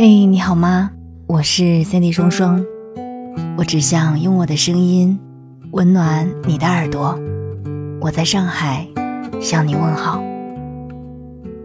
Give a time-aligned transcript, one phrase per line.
[0.00, 0.92] 嘿，你好吗？
[1.26, 2.64] 我是 Cindy 双双，
[3.56, 5.18] 我只想用我的声音
[5.72, 7.18] 温暖你的耳朵。
[8.00, 8.86] 我在上海
[9.40, 10.22] 向你问好。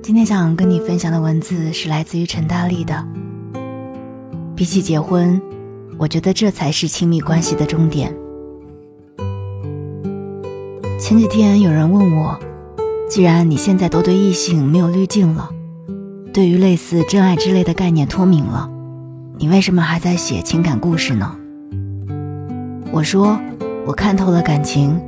[0.02, 3.06] 今天想跟你分享的文字是来自于陈大力的。
[4.56, 5.40] 比起结婚，
[6.00, 8.12] 我觉得这才是亲密关系的终点。
[11.00, 12.40] 前几天有人问我，
[13.08, 15.52] 既然你现在都对异性没有滤镜了。
[16.34, 18.68] 对于类似真爱之类的概念脱敏了，
[19.38, 21.32] 你为什么还在写情感故事呢？
[22.92, 23.40] 我说，
[23.86, 25.00] 我看透了感情，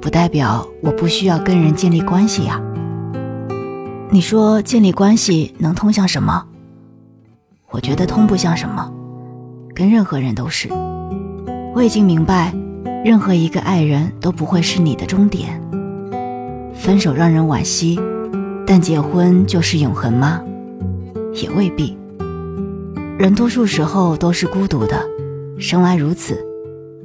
[0.00, 2.60] 不代表我不需要跟人建立关系呀。
[4.10, 6.44] 你说建立关系能通向什么？
[7.70, 8.92] 我觉得通不向什么，
[9.72, 10.68] 跟任何人都是。
[11.76, 12.52] 我已经明白，
[13.04, 15.62] 任何一个爱人都不会是你的终点。
[16.74, 18.00] 分手让人惋惜，
[18.66, 20.42] 但结婚就是永恒吗？
[21.34, 21.96] 也未必，
[23.18, 25.02] 人多数时候都是孤独的，
[25.58, 26.44] 生来如此，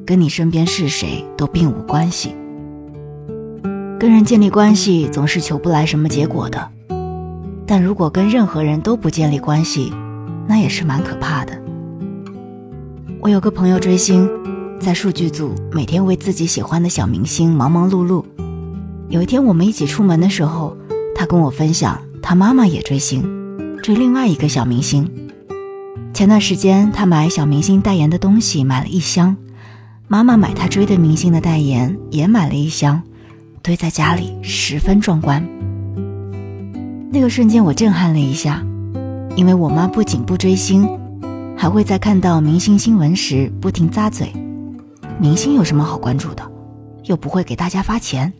[0.06, 2.36] 跟你身边是谁都并无关系。
[4.00, 6.70] 跟人建立关系总是求不来什么结果的，
[7.66, 9.92] 但如果跟任何人都不建立关系，
[10.48, 11.54] 那也是蛮可怕的。
[13.22, 14.30] 我有个朋友追星，
[14.80, 18.24] 在数据组每天为自己喜欢的小明星忙忙碌碌。
[19.10, 20.76] 有一天我们一起出门的时候，
[21.16, 23.37] 他跟我分享，他妈妈也追星。
[23.82, 25.10] 追另外一个小明星，
[26.14, 29.36] 前段时间他买小明星代言的东西买了一箱，
[30.08, 33.02] 妈妈买他追的明星的代言也买了一箱，
[33.62, 35.48] 堆在家里十分壮观。
[37.10, 38.62] 那个瞬间我震撼了一下，
[39.36, 40.88] 因为我妈不仅不追星，
[41.58, 44.34] 还会在看到明星新闻时不停咂嘴。
[45.20, 46.52] 明星有什么好关注的？
[47.06, 48.34] 又不会给大家发钱。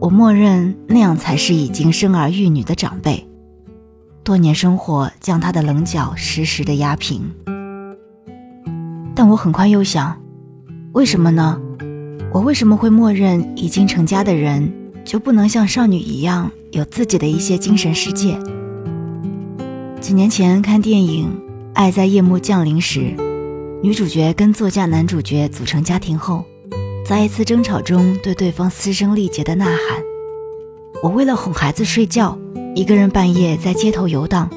[0.00, 3.24] 我默认那样才是已经生儿育女的长辈。
[4.24, 7.30] 多年生活将他的棱角时时的压平，
[9.14, 10.18] 但我很快又想，
[10.92, 11.60] 为什么呢？
[12.32, 14.72] 我为什么会默认已经成家的人
[15.04, 18.38] 就不能像少女一样有自己的一些精神世界？
[20.00, 21.28] 几年前看电影
[21.74, 23.00] 《爱在夜幕降临时》，
[23.82, 26.46] 女主角跟作家男主角组成家庭后，
[27.06, 30.02] 在一次争吵中对对方嘶声力竭的呐喊
[31.04, 32.38] ：“我为了哄孩子睡觉。”
[32.76, 34.50] 一个人半夜在街头游荡，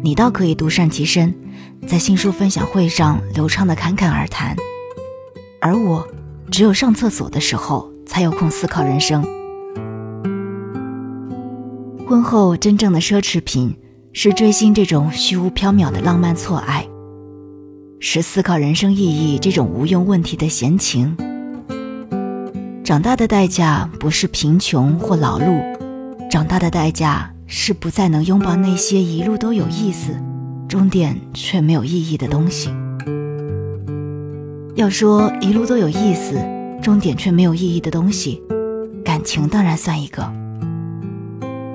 [0.00, 1.34] 你倒可以独善其身，
[1.84, 4.54] 在新书分享会上流畅的侃侃而谈，
[5.60, 6.06] 而我
[6.48, 9.20] 只有上厕所的时候才有空思考人生。
[12.06, 13.76] 婚后真正的奢侈品
[14.12, 16.86] 是追星这种虚无缥缈的浪漫错爱，
[17.98, 21.16] 是思考人生意义这种无用问题的闲情。
[22.84, 25.60] 长大的代价不是贫穷或劳碌，
[26.30, 27.32] 长大的代价。
[27.48, 30.16] 是不再能拥抱那些一路都有意思，
[30.68, 32.70] 终点却没有意义的东西。
[34.74, 36.34] 要说一路都有意思，
[36.82, 38.42] 终点却没有意义的东西，
[39.04, 40.28] 感情当然算一个。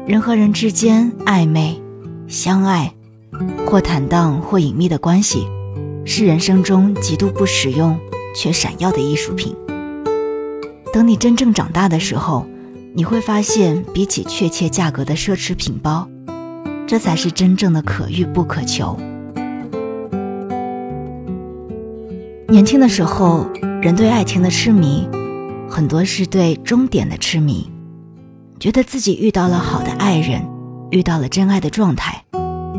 [0.05, 1.81] 人和人之间暧昧、
[2.27, 2.93] 相爱，
[3.65, 5.47] 或坦荡或隐秘的关系，
[6.05, 7.97] 是人生中极度不实用
[8.35, 9.55] 却闪耀的艺术品。
[10.91, 12.45] 等你真正长大的时候。
[12.93, 16.07] 你会发现，比起确切价格的奢侈品包，
[16.85, 18.97] 这才是真正的可遇不可求。
[22.49, 23.47] 年轻的时候，
[23.81, 25.07] 人对爱情的痴迷，
[25.69, 27.71] 很多是对终点的痴迷，
[28.59, 30.41] 觉得自己遇到了好的爱人，
[30.89, 32.21] 遇到了真爱的状态，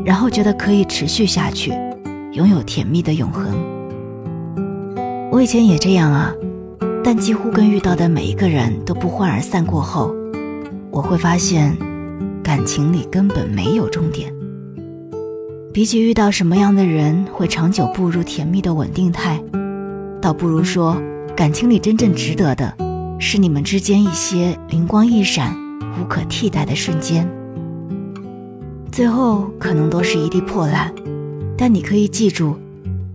[0.05, 1.73] 然后觉得可以持续下去，
[2.33, 3.47] 拥有甜蜜的永恒。
[5.31, 6.35] 我以前也这样啊。
[7.05, 10.15] 但几乎跟遇到的每一个人都不欢而散过后，
[10.91, 11.77] 我会发现，
[12.45, 14.33] 感情里根本没有终点。
[15.73, 19.43] 比起遇到什么样的人会长久步入甜蜜的稳定态，
[20.21, 20.97] 倒不如说，
[21.35, 22.73] 感情里真正值得的，
[23.19, 25.53] 是你们之间一些灵光一闪、
[26.01, 27.29] 无可替代的瞬间。
[28.93, 30.95] 最后可能都是一地破烂，
[31.59, 32.57] 但你可以记住，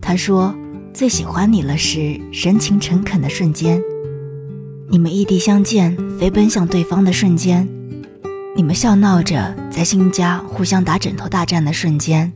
[0.01, 0.53] 他说。
[0.97, 3.79] 最喜欢你了时，神情诚恳的瞬间；
[4.89, 7.67] 你们异地相见，飞奔向对方的瞬间；
[8.55, 12.31] 你们笑闹着在新家互相打枕头大战的瞬间；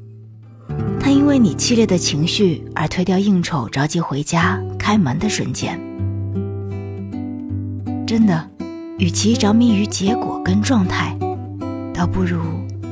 [1.00, 5.80] 他因为你激烈的情绪而推掉应酬，着急回家开门的瞬间。
[8.06, 8.48] 真的，
[9.00, 11.18] 与其着迷于结果跟状态，
[11.96, 12.40] 倒不如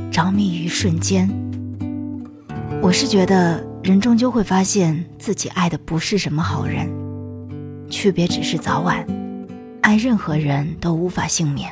[0.10, 1.30] 着迷于瞬间。
[2.82, 3.69] 我是觉得。
[3.82, 6.90] 人终究会发现自己爱的不是什么好人，
[7.90, 9.06] 区别只是早晚。
[9.82, 11.72] 爱任何人都无法幸免，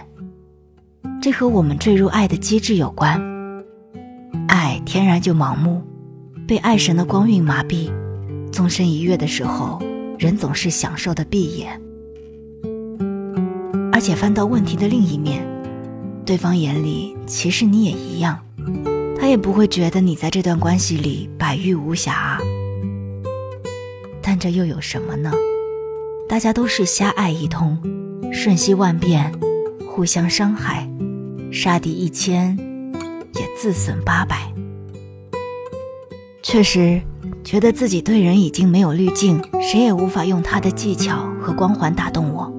[1.21, 3.21] 这和我们坠入爱的机制有关。
[4.47, 5.81] 爱天然就盲目，
[6.47, 7.91] 被爱神的光晕麻痹，
[8.51, 9.79] 纵身一跃的时候，
[10.17, 11.79] 人总是享受的闭眼。
[13.91, 15.45] 而且翻到问题的另一面，
[16.25, 18.39] 对方眼里其实你也一样，
[19.19, 22.39] 他也不会觉得你在这段关系里百遇无瑕。
[24.21, 25.31] 但这又有什么呢？
[26.29, 27.77] 大家都是瞎爱一通，
[28.31, 29.31] 瞬息万变，
[29.89, 30.89] 互相伤害，
[31.51, 32.57] 杀敌一千，
[33.35, 34.51] 也自损八百。
[36.43, 37.01] 确实，
[37.43, 42.53] 觉得自己对人已经没有滤镜，谁也无法用他的技巧和光环打动我。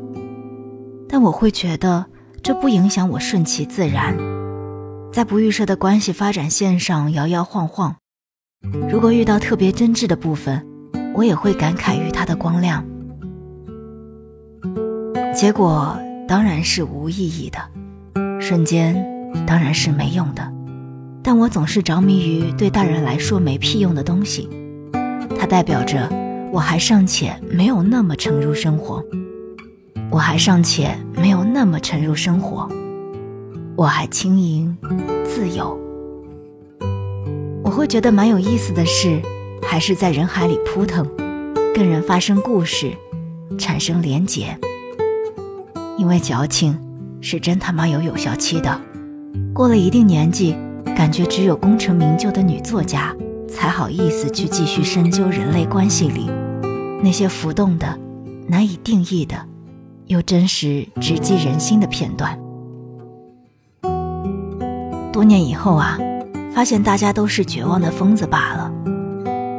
[1.07, 2.07] 但我会觉得，
[2.43, 4.17] 这不影响我顺其自然，
[5.13, 7.97] 在不预设的关系发展线上摇摇晃晃。
[8.91, 10.65] 如果遇到特别真挚的部分，
[11.15, 12.85] 我也会感慨于它的光亮。
[15.35, 15.97] 结果
[16.27, 17.59] 当然是无意义的，
[18.41, 18.95] 瞬间
[19.47, 20.53] 当然是没用的，
[21.23, 24.49] 但我总是着迷于对大人来说没屁用的东西，
[25.39, 26.09] 它代表着
[26.53, 29.03] 我还尚且没有那么沉入生活，
[30.11, 32.69] 我还尚且没有那么沉入生活，
[33.79, 34.77] 我还轻盈
[35.25, 35.79] 自由。
[37.63, 39.23] 我会觉得蛮有意思的是，
[39.63, 41.07] 还是在人海里扑腾，
[41.73, 42.91] 跟人发生故事，
[43.57, 44.59] 产生连结。
[45.97, 46.77] 因为矫情
[47.21, 48.81] 是真他妈有有效期的，
[49.55, 50.57] 过了一定年纪，
[50.97, 53.15] 感觉只有功成名就的女作家
[53.49, 56.29] 才好意思去继续深究人类关系里
[57.01, 57.97] 那些浮动的、
[58.49, 59.37] 难以定义的，
[60.09, 62.37] 又真实直击人心的片段。
[65.19, 65.99] 多年以后啊，
[66.55, 68.73] 发现大家都是绝望的疯子罢了，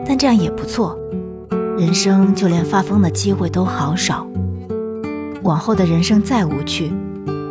[0.05, 0.97] 但这样也不错，
[1.77, 4.25] 人生就连发疯的机会都好少。
[5.43, 6.93] 往后的人生再无趣，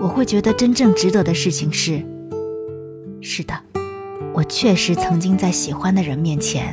[0.00, 2.02] 我会觉得真正值得的事情是：
[3.20, 3.52] 是的，
[4.32, 6.72] 我确实曾经在喜欢的人面前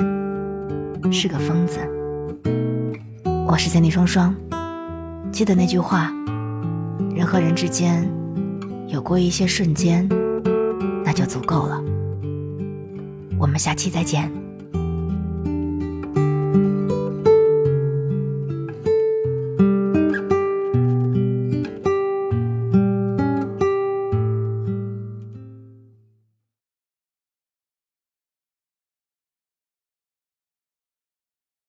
[1.12, 1.80] 是个疯子。
[3.46, 4.34] 我是三弟双双，
[5.34, 6.14] 记得那句话：
[7.14, 8.10] 人和人之间
[8.88, 10.08] 有过一些瞬间，
[11.06, 11.82] 那就足够了。
[13.38, 14.45] 我们下期再见。